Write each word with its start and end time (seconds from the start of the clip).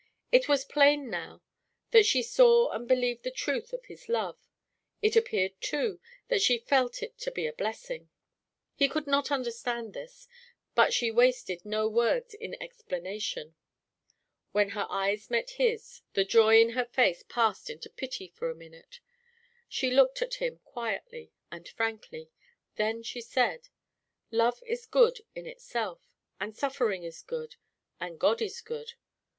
It 0.31 0.47
was 0.49 0.65
plain 0.65 1.11
that 1.11 1.15
now 1.15 1.41
she 2.01 2.23
saw 2.23 2.71
and 2.71 2.87
believed 2.87 3.21
the 3.21 3.29
truth 3.29 3.71
of 3.71 3.85
his 3.85 4.09
love; 4.09 4.39
it 4.99 5.15
appeared, 5.15 5.61
too, 5.61 5.99
that 6.27 6.41
she 6.41 6.57
felt 6.57 7.03
it 7.03 7.19
to 7.19 7.29
be 7.29 7.45
a 7.45 7.53
blessing. 7.53 8.09
He 8.73 8.89
could 8.89 9.05
not 9.05 9.29
understand 9.29 9.93
this, 9.93 10.27
but 10.73 10.91
she 10.91 11.11
wasted 11.11 11.63
no 11.65 11.87
words 11.87 12.33
in 12.33 12.59
explanation. 12.59 13.53
When 14.53 14.69
her 14.69 14.87
eyes 14.89 15.29
met 15.29 15.51
his, 15.51 16.01
the 16.13 16.25
joy 16.25 16.59
in 16.59 16.69
her 16.71 16.85
face 16.85 17.21
passed 17.29 17.69
into 17.69 17.87
pity 17.87 18.27
for 18.27 18.49
a 18.49 18.55
minute; 18.55 19.01
she 19.69 19.91
looked 19.91 20.23
at 20.23 20.33
him 20.41 20.57
quietly 20.63 21.31
and 21.51 21.69
frankly; 21.69 22.31
then 22.75 23.03
she 23.03 23.21
said: 23.21 23.69
"Love 24.31 24.63
is 24.65 24.87
good 24.87 25.19
in 25.35 25.45
itself, 25.45 26.01
and 26.39 26.57
suffering 26.57 27.03
is 27.03 27.21
good, 27.21 27.55
and 27.99 28.19
God 28.19 28.41
is 28.41 28.61
good. 28.61 28.93